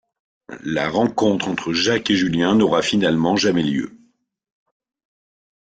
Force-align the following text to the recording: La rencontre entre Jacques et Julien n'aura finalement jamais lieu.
La 0.63 0.89
rencontre 0.89 1.47
entre 1.47 1.73
Jacques 1.73 2.09
et 2.09 2.15
Julien 2.15 2.55
n'aura 2.55 2.81
finalement 2.81 3.35
jamais 3.35 3.61
lieu. 3.61 3.99